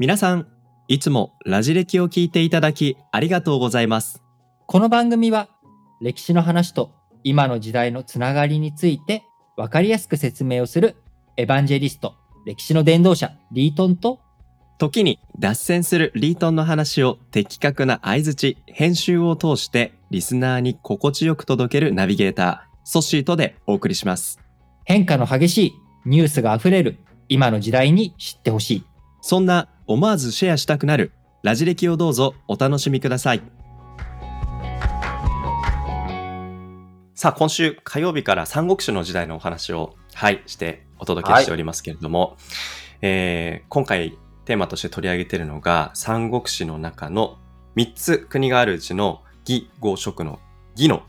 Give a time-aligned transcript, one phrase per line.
[0.00, 0.48] 皆さん、
[0.88, 4.24] いつもラジ歴を聞いていただきありがとうございます。
[4.66, 5.48] この番組は
[6.00, 6.90] 歴史の話と
[7.22, 9.22] 今の時代のつながりについて
[9.56, 10.96] 分かりやすく説明をする
[11.36, 14.18] エヴァンジェリスト、歴史の伝道者リートンと
[14.78, 24.40] 時に脱線するリートンの話を的確な相槌、編集を通してリスナーに心地よく届けるナビゲーター、ソッシーとでお送りします。
[24.84, 25.72] 変化の激しい
[26.04, 26.98] ニュースがあふれる
[27.28, 28.84] 今の時代に知ってほしい。
[29.22, 31.12] そんな思わずシェアしたくなる。
[31.42, 32.34] ラジ歴をどうぞ。
[32.48, 33.42] お楽しみください。
[37.14, 42.38] さあ、今週火曜日から三国志の時代のお話を、はい、してお届けしておりますけれども、
[43.02, 44.16] えー今回
[44.46, 47.38] テーマとして取り上げているのが三国志の中の
[47.76, 50.38] 3つ国があるうちの義、豪、職の
[50.76, 51.02] 義の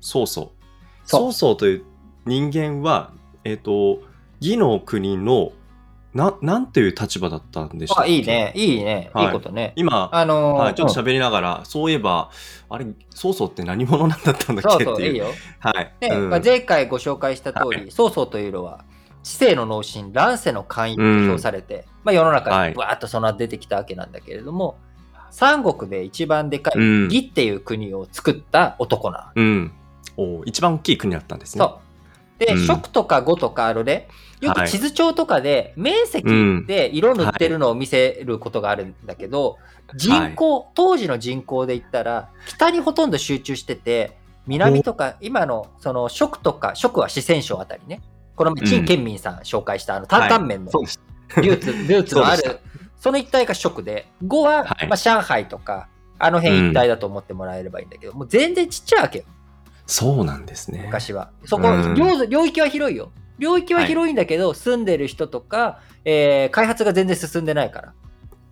[0.00, 0.52] 曹操。
[1.04, 1.84] 曹操という
[2.26, 3.12] 人間は、
[3.44, 4.00] えっ、と、
[4.40, 5.52] 義の国の
[6.14, 9.72] な、なんていう立場だったんでしたっあ、けいいね、いいね、はいいいことね。
[9.76, 12.30] 今、あのーはい、ちょっとうん喋りながら、そういえば、
[12.68, 14.96] あれ、曹操って何者なんだったんだっそうけっていう。
[14.96, 15.26] そう、いいよ。
[15.58, 15.94] はい。
[16.00, 18.84] ねうんまあ、前回ご紹介した通り、は曹操というのは、
[19.22, 24.76] 知性の脳神、乱世の寛容と評されて、まあ、世の中はいにわーっとその後出てきたわけなんだけれども、
[25.30, 29.72] 三国で一番でかいうん義っていう国を作った男なわけうん。
[30.16, 31.64] お一番大きい国だったんですね。
[31.64, 31.91] そう。
[32.46, 32.66] で、うん。
[32.66, 34.08] 蜀とか呉とかあるね、
[34.40, 36.26] よく地図帳とかで面積
[36.66, 39.58] で色塗ってるのを見せることがあるんだけど、
[39.94, 48.00] 人口、当時の人口で言ったら、北にほとんど集中してて、南とか、今のその蜀とか、蜀は四川省あたりね、
[48.34, 50.72] この前、陳建民さん紹介したあの担々麺の。
[51.36, 52.58] ルーツ、 ルーツのある、
[52.98, 54.88] その一帯が蜀で、呉は、はい。
[54.88, 59.24] まあ、上海とか、あの辺一帯だと思ってもらえればいいんだけど、もう全然ちっちゃいわけよ。
[59.92, 60.84] そうなんですね。
[60.86, 61.30] 昔は。
[61.44, 63.12] そこ、うん領領域は広いよ。
[63.38, 67.92] 領域は広いんだけど、住んでる人とか、えー開発が全然進んでないから。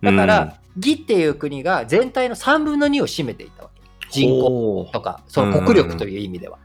[0.03, 3.81] だから、義っていう国が全体の3分の2を占めていたわけ。
[4.11, 6.59] 人口口とか、その国力という意味では。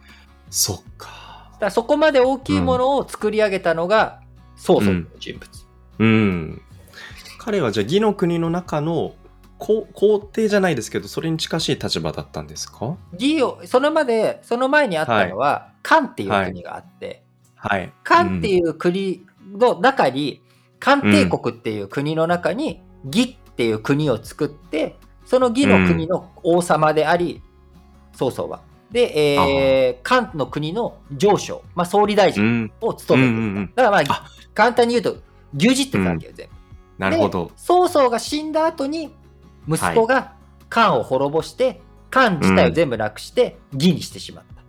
[0.50, 1.52] そっか。
[1.58, 4.20] だそこまで大きいものを作り上げたのが、
[4.56, 5.48] 曹操という人物。
[6.00, 6.62] うん。
[7.38, 9.14] 彼はじゃあ義の国の中の
[9.58, 12.96] 皇皇帝じゃないですけど、それに近しい立場だったんですか？
[13.12, 17.22] 義を、そのまで、その前にあったのは、漢っていう国があって、
[17.54, 17.92] はい。
[18.04, 20.42] 漢ってういう国の中に、
[20.78, 27.42] 漢帝国っていう国の中に、義っていう国を作って、その義の国の王様であり、
[28.12, 28.60] 曹操は。
[28.90, 32.30] で、えー、漢の国の上将、まあ、総理大ん。
[32.30, 32.72] う臣ん。
[32.80, 33.40] を務めていた。
[33.40, 35.16] うんうんうんだからまああ簡単に言うと、
[35.54, 36.52] 牛耳ってたわけよ、全部。
[36.98, 37.52] なるほどで。
[37.56, 39.12] 曹操が死んだ後に、
[39.68, 40.32] 息子が
[40.68, 44.62] 漢を滅ぼして、漢自体を全部なくして、義にしてしまった。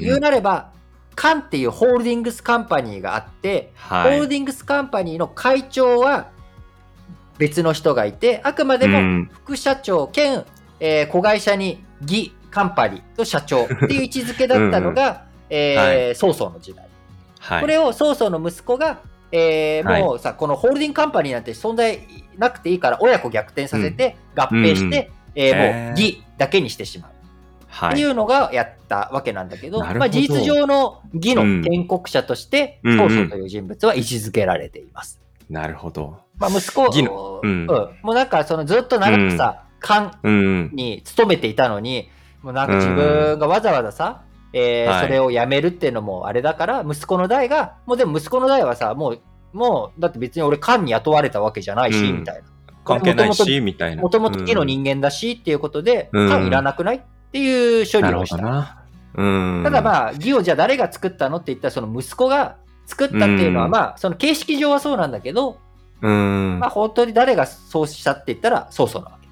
[0.00, 0.72] 言うなれば、
[1.14, 4.12] カンっていうホールディングスカンパニーがあって、はい。
[4.12, 6.28] ホールディングスカンパニーの会長は
[7.38, 10.44] 別の人がいて、あくまでもうん副社長兼、
[10.80, 16.88] えー子会社に義カンパニーと社長っていう位置づけだったのが、えー曹操の時代。
[17.38, 17.60] はい。
[17.60, 19.00] これを曹操の息子が、
[19.30, 22.00] えーはいもうさ、このホールディングカンパニーなんて存在
[22.38, 27.10] なくていいから、親子逆転させて、合併して、えーへーもう義だけにしてしまう。
[27.68, 27.92] はい。
[27.92, 35.20] っていうのがやったわけなんだけど、なるほどまあ、事実上の義の建国者として、うん曹操という人物は位置づけられています。
[35.50, 36.18] なるほど。
[36.38, 40.70] まあ、息子、義のううんんもうなんかそのずっと長くさ、官うん。
[40.72, 42.08] に勤めていたのに、
[42.42, 44.22] もうなんか自分がわざわざさ、
[44.52, 49.20] えーはいそれをやめるっていうのもあれだから、息子の代が、もうでも息子の代はさ、もう、
[49.54, 52.42] もう、だって別に俺官に雇われたわけじゃないし、うんみたいな。
[52.84, 54.02] 関係ないし、みたいな。
[54.02, 57.00] もともと義の人間だしっていうことで、うん官いらなくないっ
[57.32, 58.36] ていう処理をした。
[58.36, 58.84] どな。
[59.16, 59.62] うん。
[59.64, 62.56] ただまあ、義をじゃあ誰が作ったのって言ったら、その息子が
[62.86, 65.58] 作ったっていうのは、うんまあ、その形式上はそうなんだけど、
[66.02, 66.70] うんまあ、。
[66.70, 69.28] 本当に誰がそうしたって言ったら、曹操なわけ。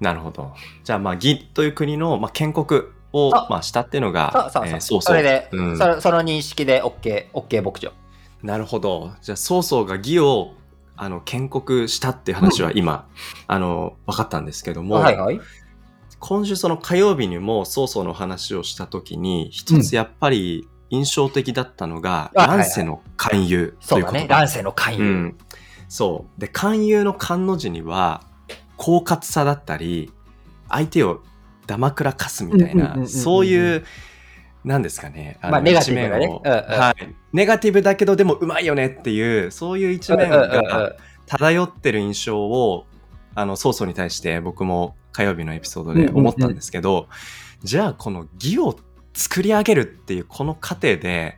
[0.00, 0.52] なるほど。
[0.82, 4.66] じゃあ、まあ、義という国の、まあ、建国を、そうまあ、したっていうのそうが、そうそう。
[4.66, 7.92] えー曹操それで、うんそのその認識で OK、OK 牧場。
[8.44, 9.12] なるほど。
[9.22, 10.52] じゃあ、曹操が義を、
[10.96, 13.08] あの、建国したっていう話は今、
[13.46, 15.40] あの、分かったんですけども、はいはい。
[16.18, 24.26] 今週その火曜日にも曹操の話をしたときに、一つやっぱり印象的だったのが、乱世の勧誘といううことそだね。
[24.28, 25.04] 乱世の勧誘。
[25.04, 25.38] うん。
[25.88, 26.40] そう。
[26.40, 28.24] で、勧誘の勧の字には、
[28.76, 30.12] 狡猾さだったり、
[30.68, 31.22] 相手を
[31.66, 33.84] ダマくらかすみたいな、うんうんうんうんうんそういう、
[34.64, 35.38] なんですかね。
[35.42, 36.26] あのまあネガティブなね。
[36.26, 36.60] うんうん。
[36.80, 37.14] はい。
[37.32, 40.96] ネガティブだけど、でもうまいよねっていう、そういう一面が
[41.26, 42.86] 漂ってる印象を、
[43.34, 47.08] あの、曹操に対して僕も火曜日のエピソードで思ったんですけど、
[47.62, 48.76] じゃあこの義を
[49.12, 51.36] 作り上げるっていうこの過程で、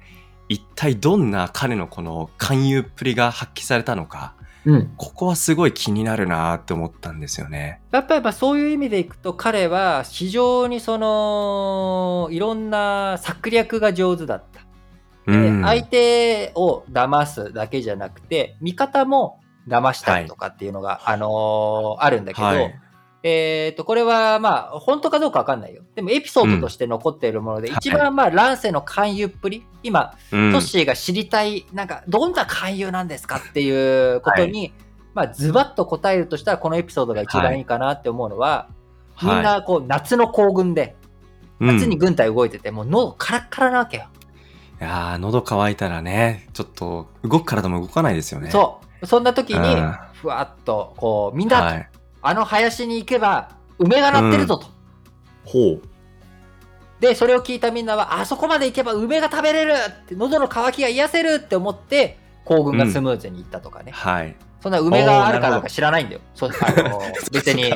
[0.48, 4.35] 一体どんな彼のこの勧誘っぷりが発揮されたのか、
[4.66, 4.92] うん。
[4.96, 7.80] ここはすごい気になるなって思ったんですよね。
[7.92, 14.60] やっぱりまあそういう意味でいくと彼は非常にそのいろんな策略が上手だった。
[15.30, 15.62] でうん。
[15.62, 22.80] 相手を騙すだけじゃなくて味方も騙したりとかっていうのが、あのーあるんだけど、はい。
[23.28, 25.82] えっ、と、これはまあ、本当かどうかわかんないよ。
[25.96, 34.72] でもエピソードとして残っているもので、うん一番まあ、乱世の勧誘っぷり、今、うんトッシーが知りたい、なんか、どんな勧誘なんですかっていうことに、
[35.12, 38.68] まあ、ズバッと答えるとしたら、このエピソードが一番いいかなって思うのは、
[39.20, 40.94] みんはな、こう、夏の行軍で、
[41.60, 44.04] い夏に軍隊動いてて、もう喉カラッカラなわけよ。
[44.80, 48.50] いやー喉乾いたらね、ちょっと動く体も動かないですよね。
[48.50, 49.06] そう。
[49.06, 51.88] そんな時にうん、ふわっと、こう、みんな、はい。
[52.26, 54.66] あの林に行けば、梅が鳴ってるぞと。
[55.44, 55.82] ほう。
[57.00, 63.92] で、それを聞いたみんなは、あそこまで行けば梅が食べれるって、喉の渇きが癒せるって思って、行軍がスムーズにいったとかね。
[63.92, 64.34] はい。
[64.60, 66.20] そんな梅があるかなんか知らないんだよ。
[66.34, 67.00] そうあの
[67.32, 67.72] 別に、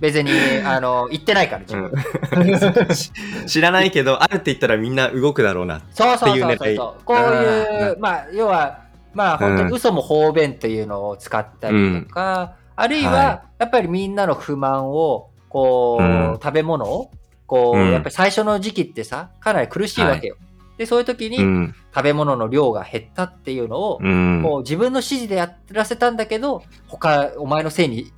[0.00, 0.32] 別に、
[0.64, 2.94] あの、言ってないから、自分。
[2.94, 3.12] し
[3.46, 5.82] 知らないけど、あるって言ったらみんな動くだろうな。
[5.92, 7.04] そうそうそうっていう狙いそう。
[7.04, 8.80] こういう、まあ、要は、
[9.12, 17.10] まあ、本当に嘘も方便というのを使ったりとか、あるいは、はやっぱりみんなの不満を、こう、うん食べ物を、
[17.46, 20.36] こう、うんやっぱり最初の時期ってさ、かなり苦しいわけよ。
[20.78, 21.74] で、そういう時に、うん。
[21.94, 24.42] 食べ物の量が減ったっていうのを、うん。
[24.42, 28.12] こう自分の指示でやらせたんだけど、他、お前のせいに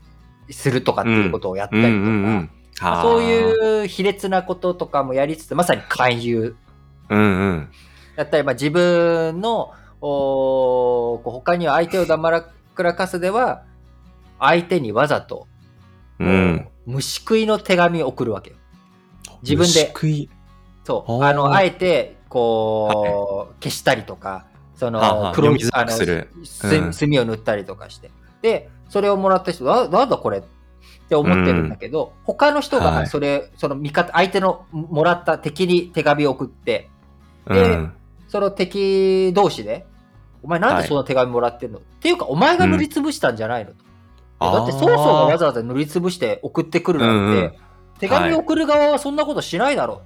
[0.51, 2.51] するとかっていうことをやったりとか、うんうんうん
[2.81, 6.57] まあそういう卑劣なこととかもやりつつ、まさに勧誘
[7.09, 7.69] うんうん。
[8.17, 13.63] だったり、まあ、自分の、おーこう他には相手を黙らくらかすでは、
[14.39, 15.47] 相手にわざと、
[16.19, 16.69] うん。
[16.87, 18.57] 虫食いの手紙を送るわけよ。
[19.43, 20.31] 自分で虫食い。
[20.85, 21.25] そう。
[21.25, 28.11] あの、あえて、こう、消したりとか、その、はあはあの墨を塗ったりとかして。
[28.43, 30.43] で、それをもらった人は、なんだこれっ
[31.09, 36.89] て思ってるんだけど、他の人が、はいそれ、その味方、相手のもらった敵に手紙を送って、
[37.49, 37.93] でうん。
[38.29, 39.87] その敵同士で、
[40.43, 43.86] お前なんでそんな手紙もらってんの、っていうか、お前が塗りつぶしたんじゃないのと。
[44.41, 47.53] だって、曹操がわざわざ塗りつぶして送ってくるなんて、うんうん
[47.99, 50.03] 手紙を送る側はそんなことしないだろ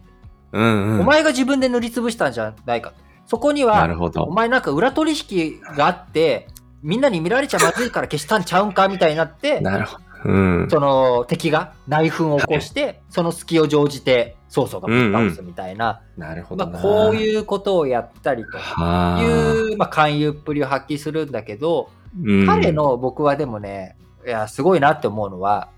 [0.52, 1.00] うんうう、ん。
[1.00, 2.96] お前が自分で塗りつぶしたんじゃないかと。
[3.26, 4.30] そこにはなる、ほどお。
[4.32, 6.48] 前なんか裏取引があって、
[6.82, 10.04] みんなに見られちゃまずいから消したんちゃうんかみたいになって、なるほど。
[10.24, 10.68] うん。
[10.70, 16.72] その敵が内紛を起こして、その隙を乗じて曹操がぶっ倒すみたいな、なるほどな。
[16.72, 19.26] まあ、こういうことをやったりとはあい
[19.72, 21.90] う、まあ、勧誘っぷりを発揮するんだけど、
[22.22, 25.68] うん彼、の僕はでもね、いや、すごいなって思うのは、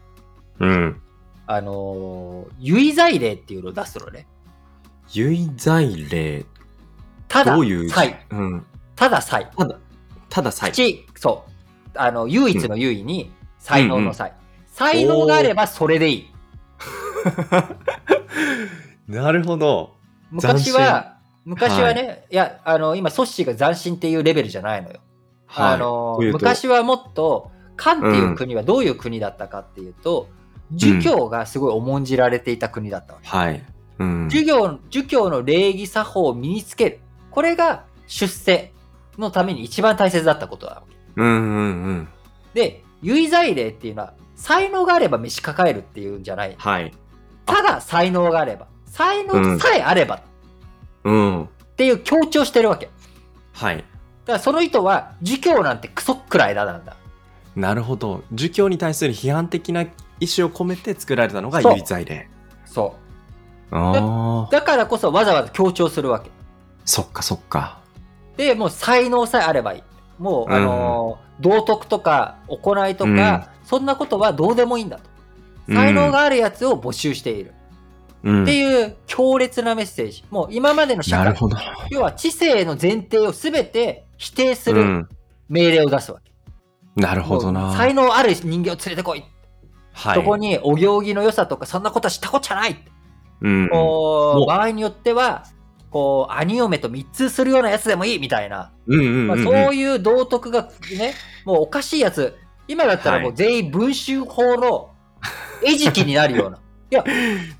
[0.58, 1.00] うん。
[1.46, 4.26] あのー、唯罪令っていうのを出すのね。
[5.12, 6.44] 唯罪令。
[7.28, 7.90] ただ、どういう？
[7.90, 8.24] 才。
[8.30, 8.66] うん。
[8.94, 9.50] ただ才。
[9.56, 9.78] ただ、
[10.28, 11.50] ただそう。
[11.94, 14.32] あの、唯一の唯意に、才能の才。
[14.66, 16.32] 才能があればそれでいい。
[19.12, 19.94] なるほど。
[20.30, 25.00] 昔は、昔はね、い、や、あの、今、ソッシーが斬新っていうレベルじゃないのよ。
[25.52, 27.50] はいあの昔はもっと
[27.82, 30.28] 漢っていう国はどういう国だったかっていうと、
[30.72, 33.64] 儒教がすごい重んじられていた国だったわけ、はい。
[33.98, 34.28] うん。
[34.28, 37.00] 儒教儒教の礼儀作法を身につける
[37.30, 38.72] これが出世
[39.18, 42.08] のために一番大切だったことだわけうんうんうん。
[42.54, 46.92] で唯罪令っていうのは才能があれば召し抱えるっていうんじゃないはい。
[47.44, 50.20] ただ才能があれば才能さえあればっ
[51.04, 51.48] うん。
[51.76, 52.90] ていう強調してるわけ
[53.52, 53.76] はい。
[53.78, 56.96] だからその意図は儒教なんてクソくらいだなんだ
[57.56, 58.22] なるほど。
[58.32, 59.92] 儒教に対する批判的な意思
[60.46, 62.28] を込めて作られたのが唯罪令。
[62.64, 62.96] そ
[63.70, 64.50] う。
[64.50, 66.30] だからこそわざわざ強調するわけ。
[66.84, 67.80] そっかそっか。
[68.36, 69.82] で、もう才能さえあればいい。
[70.18, 75.10] もう、あのー道徳とか行いとか、そんなことはどうでもいいんだと。
[75.68, 77.52] 才能があるやつを募集している。
[78.22, 80.24] うん、っていう強烈なメッセージ。
[80.30, 81.56] もう今までの社会、なるほど。
[81.90, 85.08] 要は知性の前提を全て否定するうん。
[85.48, 86.31] 命令を出すわけ。
[86.96, 87.74] なるほどな。
[87.76, 89.24] 才能ある人間を連れてこい。
[89.92, 90.14] はい。
[90.16, 92.84] そこにお行儀の良さとかそんなことはしたこっちゃない。
[93.40, 93.68] うん。
[93.70, 95.44] こう場合によっては、
[95.90, 98.72] こう、兄嫁と密通するようなやつでもいいみたいな。
[98.86, 99.44] うんうんうん、まあ、うん。
[99.44, 102.36] そういう道徳がね、もうおかしいやつ、
[102.68, 104.90] 今だったらもう全員文集法の
[105.62, 106.58] 餌食になるような。
[106.90, 107.04] いや、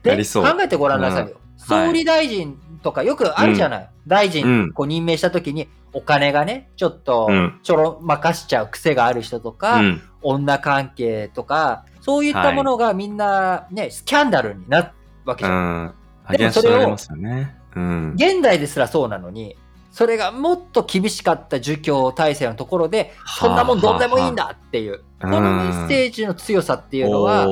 [0.03, 1.25] で考えてごらんなさいよ。
[1.25, 3.89] はい総理大臣とかよくあるじゃない。
[4.07, 10.03] 大う臣んこう任命した時にお金がね、ちょっとうんちょろまかしちゃう癖がある人とか、うん。
[10.23, 14.89] 女関係とか、そういったものがみんなね、スキャンダルになる
[15.25, 15.85] わけうじゃん。
[15.87, 15.95] ん。
[16.25, 17.57] ありゃしられますよね。
[17.75, 18.13] うん。
[18.15, 19.57] 現代ですらそうなのに、
[19.91, 27.47] それがもっと厳しかった儒教体制のところで、そんなもんどうでもいいんだっていう、このメッセージの強さっていうのは、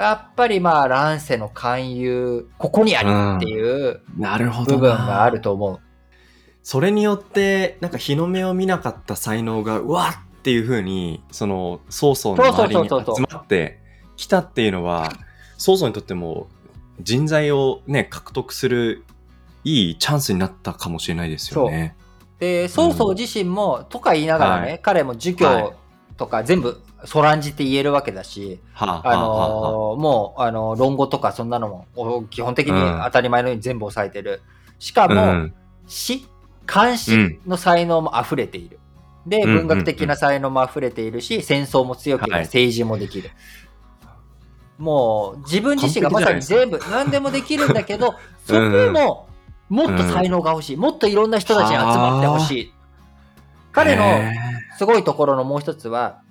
[0.00, 5.80] やっぱりまあ乱世の勧誘、ここにありっていう部分があると思う。
[6.62, 12.94] それによって、なんか日の目を見なかった才能が、うわっていうふうに、その、曹操の周りに集
[13.30, 13.80] まって
[14.16, 15.12] きたっていうのは、
[15.56, 16.48] 曹操にとっても
[17.00, 19.04] 人材をね、獲得する
[19.64, 21.96] いいチャンスになったかもしれないですよね。
[22.38, 25.74] で、曹操自身も、とか言いながらね、はい、彼も儒教
[26.18, 34.42] とか全部そらんじて言えるわけだし、はい、あのー、もう、あの論語とかそんなのも基本的に当たり前のように全部押さえてる。
[34.80, 35.54] しかも、うん、
[35.86, 36.26] 詩、
[36.72, 38.80] 監視の才能も溢れている。
[39.26, 43.30] で、文学的な才能も溢れているし、戦争も強ければ政治もできる。
[44.76, 48.60] もう自分自身がまさに全部何でもできるんだけど、 そこ
[48.92, 49.28] も
[49.68, 52.74] もっと才能が欲しい、もっといろんな人たちに集まってほしい。
[53.72, 54.04] 彼の
[54.78, 56.22] すごいところのもう一つは、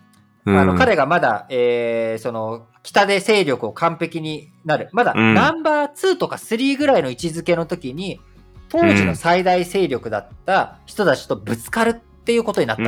[0.45, 8.21] あの彼がまだ、えー、その北で勢力を完璧になる、まだナンバー2とか3ぐらいの位置づけの時に、
[8.69, 12.83] 当時の最大勢力だった人たちとぶつかるっていうことになった。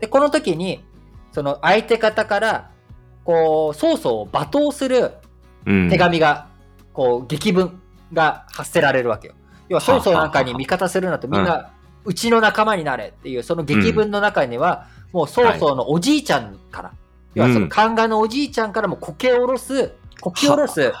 [0.00, 0.84] で、この時に、
[1.30, 2.70] その相手方から、
[3.24, 5.12] こう、曹操を罵倒する
[5.64, 6.48] 手紙が、
[6.92, 7.80] こう、激文
[8.12, 9.34] が発せられるわけよ。
[9.68, 11.71] 要は曹操なんかに味方するなとみんな、
[12.04, 16.92] うちの仲間になれっていう、その劇文の中には、もう曹操のおじいちゃんから、
[17.34, 20.92] 要はその宦官のおじいちゃんからもこけおろす、こき下ろす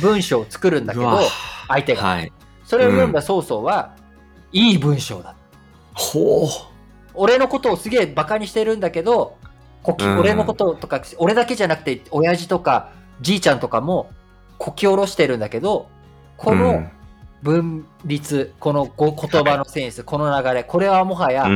[0.00, 1.18] 文章を作るんだけど、
[1.68, 2.18] 相手が。
[2.64, 3.94] それを読んだ曹操は、
[4.52, 5.34] いい文章だ。
[5.94, 6.48] ほう。
[7.14, 9.36] 俺のことをすげえバカにしてるんだけど、
[9.82, 12.90] こき、俺のこととか、俺だけじゃなくて、親父とか、
[13.20, 14.10] じいちゃんとかも、
[14.58, 15.88] こき下ろしてるんだけど、
[16.36, 16.84] この
[17.42, 21.46] 分律、この言葉のセンス、この流れ、これはもはや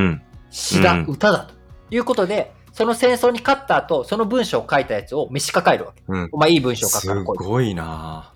[0.51, 1.55] 詩だ、うん、歌だと
[1.95, 6.03] いうことで、その戦争に勝った後、その文章を書いたやつを召し抱えるわけ。
[6.09, 8.33] うん、お前いい文章書くすごいな。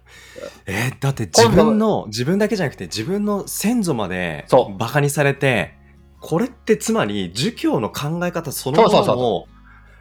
[0.67, 4.47] えー、だって自分の、自分だけじゃなくて自分の先祖まで
[4.79, 5.75] バカにされて、
[6.21, 9.49] これってつまり儒教の考え方そのものを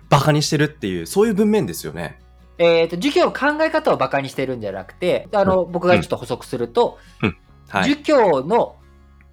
[0.09, 2.19] バカにしてるっていう、そういう文面ですよね。
[2.57, 7.37] えっ、ー、と、儒教の考え方をバカにしてるんじゃなくて、あの、うん、僕がちょっと補足すると、うん
[7.69, 8.75] はい、儒教の、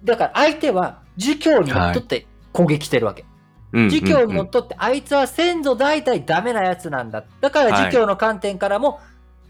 [0.03, 3.25] だから相手は儒教にのっとって攻撃してるわけ。
[3.73, 7.23] はい、儒教にのっとって、あいつは先祖代々ダメなやつなんだ。
[7.41, 8.99] だから儒教の観点からも、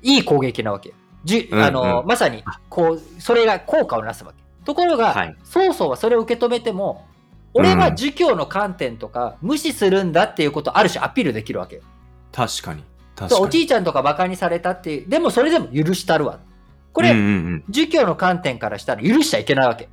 [0.01, 0.93] いい攻撃なわけ。
[1.23, 4.45] じあの、うんうん、まさに、こう、それが効果をなすわけ。
[4.65, 7.05] ところが、はい、曹操はそれを受け止めても、
[7.53, 11.81] 俺は儒教の観点とか無視するんだっていうことをある種アピールできるわけよ。
[12.31, 12.83] 確かに。
[13.39, 16.39] おじいちゃんとかバカにされたっていう、でもそれでも許したるわ。
[16.91, 19.89] これ、うんうんうん、儒教の観点からしたら許しちゃいけないわけ。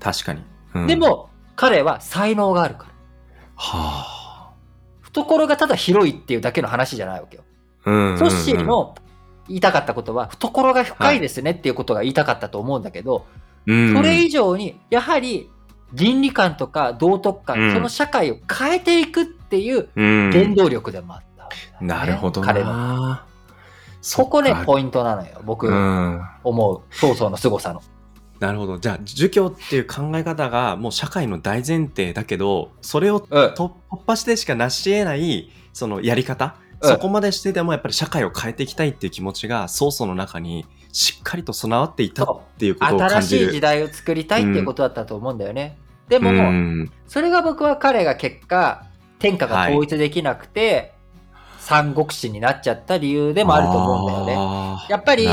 [0.00, 0.42] 確かに。
[0.74, 2.90] うん、でも、彼は才能があるから。
[3.56, 4.52] はあ。
[5.02, 7.44] 懐がただ広いっていうだけの話じゃないわけよ。
[7.84, 8.94] うんうんうん、ソッシーの
[9.48, 13.26] 言いたかったことは、懐が深いですねっていうことが言いたかったと思うんだけど、
[13.66, 15.50] はい、それ以上に、やはり
[15.92, 21.22] 倫理観とか道徳観、うん、その社会を変えていくっていう原動力でもあっ
[21.80, 23.18] ね、なるほど彼の。
[24.00, 25.40] そこね、ポイントなのよ。
[25.44, 25.68] 僕、
[26.44, 26.82] 思う。
[26.94, 27.82] 曹操の凄さの。
[28.38, 28.78] なるほど。
[28.78, 33.70] じゃあ、儒教っていう考え方がもう社会の大前提だけど、それを突
[34.06, 43.20] 破してしか成し得ない、そのやり方、うん、そこまでしてでもやっぱり社会を変えていきたいっていう気持ちが曹操の中にしっかりと備わっていたっていうことを感じる。
[43.20, 45.78] 新しい時代を作りたいっていうことだったと思うんだよね。
[46.04, 48.84] うん、でも、うん、それが僕は彼が結果、
[49.18, 50.92] 天下が統一できなくて、
[51.66, 54.76] 三国志になっちゃった理由でもあると思うんだよね。
[54.88, 55.26] やっぱり、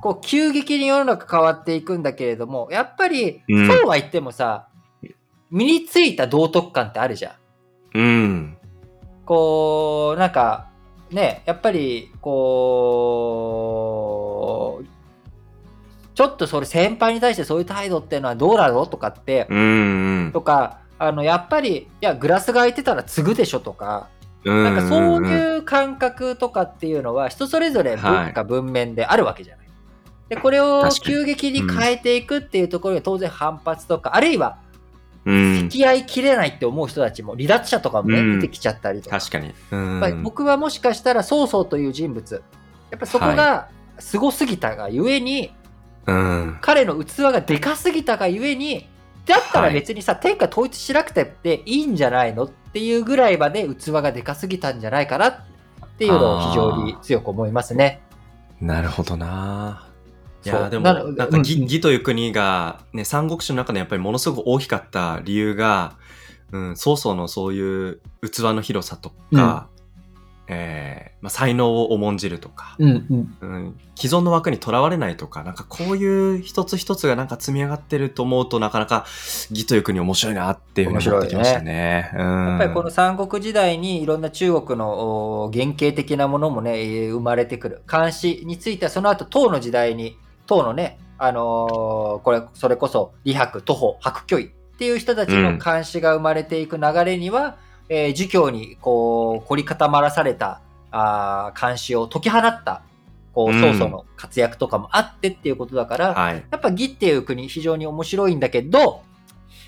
[0.00, 3.54] こう、急激に世の中変わっていくんだけれども、やっぱり、そ
[3.86, 4.68] うは言ってもさ、
[5.02, 5.14] うん、
[5.50, 7.98] 身についた道徳感ってあるじゃん。
[7.98, 8.56] うん。
[9.24, 10.68] こう、なんか、
[11.10, 12.38] ね、やっぱり、こ
[14.82, 14.84] う、
[16.14, 24.06] ちょっとそれ先輩に対してそういう態度っていうのはどうなのとかって、うんうん、とか、あの、やっぱり、いや、グラスが空いてたら継ぐでしょとか、
[24.44, 29.66] なんかそういう感覚とかっていうのは人それぞれ文化文面であるわけじゃない。
[30.30, 34.58] で、これを急激に変えていくっていうところで当然反発とか、あるいは、
[35.26, 39.18] 付き合いきれないって思う人たちも離脱者とかもね、出てきちゃったりとか。
[39.18, 39.52] 確かに。
[40.22, 42.42] 僕はもしかしたら曹操という人物、
[42.90, 43.68] やっぱそこが
[43.98, 45.52] すごすぎたがゆえに、
[46.60, 48.88] 彼の器がでかすぎたがゆえに、
[49.30, 55.36] だったら別にさ、天下統一しなくてっていいんじゃないのっていうぐらいまで器がでかすぎたんじゃないかなっ
[55.98, 58.02] ていうのを非常に強く思いますね。
[58.60, 59.86] なるほどな。
[60.44, 61.14] いやでも、なん。
[61.14, 65.96] か義、義という国が、ね、三国志の中でやっぱりものすごく大きかった理由が、
[66.52, 69.68] うん、曹操のそういう器の広さとか、
[70.52, 79.06] えー、まあ、才能を重んじるとか、うんうんうん、既存の枠にとらわれないとか、なんかこういう一つ一つがなんか積み上がってると思うとなかなか
[79.50, 81.64] 義という国面白いなっていうふうに思ってきましたね。
[81.72, 87.82] ねうん、やっぱりこの三国時代にいろんな中国の原型的なものもね、生まれてくる。
[87.86, 102.82] 漢詩についてはその後唐の時代に、唐のね、あのー、これ、それこそ李白、徒歩、白居易っていう人たちの漢詩が生まれていく流れには、うんえー、儒教にこう凝り固まらされたあ監視を解き放った
[103.34, 109.02] こう曹操の活躍とかもあってっていうことだから、うんはい、やっぱ義っていう国非常に面白いんだけど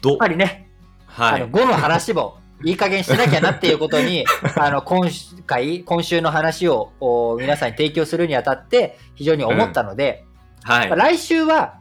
[0.04, 0.70] やっぱりね、
[1.06, 4.24] はい、あの語の話もいい加減しなきゃなっていうことに
[4.56, 5.08] あの今
[5.46, 6.92] 回今週の話を
[7.40, 10.24] 皆さんに提供するにあたって非常に思ったので、
[10.64, 10.72] うん。
[10.72, 11.80] はい、来週は、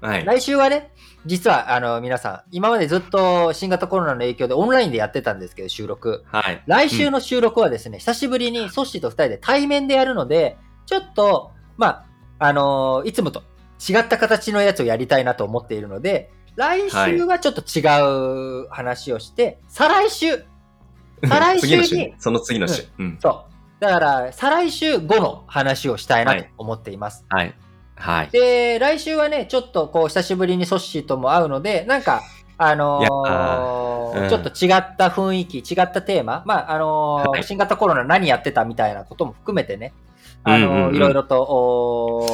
[0.00, 0.92] はい、来週はね
[1.26, 6.24] 実は、あの、皆さん、今までずっと新型コロナの影響でオンラインでやってたんですけど、収録。
[6.26, 6.62] はい。
[6.66, 12.06] 来週の収録はですね、うん、久しぶりにソッシーと二人で対面でやるので、ちょっと、まあ、
[12.38, 13.42] あのー、いつもと
[13.86, 20.44] 違った形のやつをやりたいなと思っているので、来週はちょっと違う話をして、はい、再来週、
[21.28, 23.44] 再来週に、その次の週、うん、そ
[23.78, 23.80] う。
[23.80, 27.26] だから、再来週後の話をしたいなと思っています。
[27.28, 27.54] はい、はい
[28.00, 28.30] はい。
[28.30, 32.22] で、来週はね、ちょっとこう、久しぶりにソッシーとも会うので、なんか、
[32.56, 39.92] あのーうん、ちょっと違った雰囲気、違ったテーマ、まあ、あのーはい、新型コロナ何やってたみたいなことも含めてね、
[40.44, 42.26] あのーうんうんうん、いろいろと、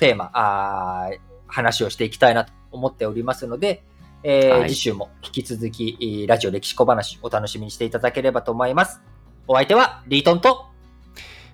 [0.00, 1.10] テーマあ、
[1.46, 3.82] 話をしていきたいなと思っておりますので、
[4.24, 9.00] えー、はい、次週も引き続き、ラジオ歴史小話お楽しみにしていただければと思います。
[9.46, 10.66] お相手はリートンと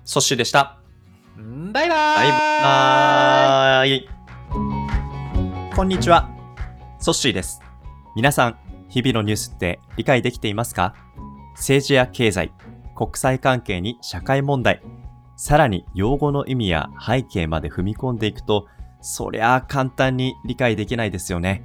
[0.05, 0.78] ソッシーでした。
[1.41, 4.09] バイバーイバイバイ
[5.73, 6.29] こんにちは。
[6.99, 7.61] ソッシーです。
[8.13, 8.57] 皆さん、
[8.89, 10.95] 日々のニュースって理解できていますか？
[11.55, 12.51] 政治や経済、
[12.93, 14.81] 国際関係に社会問題、
[15.37, 18.67] さらに用語の意味や背景まで踏み込んでいくと、
[18.99, 21.63] そりゃあ簡単に理解できないですよね。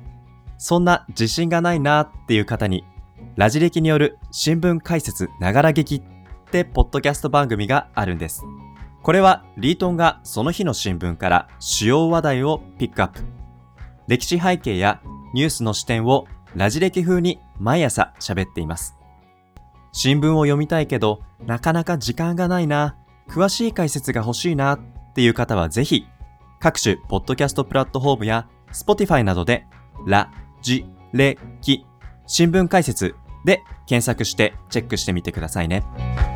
[0.56, 2.84] そんな自信がないなっていう方に、
[3.34, 6.02] ラジ歴による新聞解説ながら劇っ
[6.52, 8.44] てポッドキャスト番組があるんです。
[9.04, 13.20] これはリートンがその日の新聞から主要話題をピックアップ。
[14.08, 15.02] 歴史背景や
[15.34, 18.96] ニュースの視点をラジ歴風に毎朝喋っています。
[19.92, 22.96] 新聞を読みたいけど、なかなか時間がないな、
[23.28, 24.80] 詳しい解説が欲しいなっ
[25.14, 26.06] ていう方はぜひ、
[26.58, 29.66] 各種ポッドキャストプラットフォームや Spotify などで、
[30.06, 31.84] ラ、ジ、レ、キ、
[32.26, 33.14] 新聞解説
[33.44, 36.33] で検索してチェックしてみてくださいね。